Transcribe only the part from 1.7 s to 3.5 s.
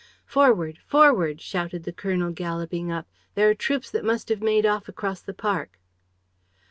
the colonel, galloping up. "There